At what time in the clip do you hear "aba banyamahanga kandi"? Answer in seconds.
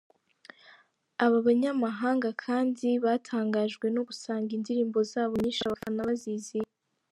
1.23-2.87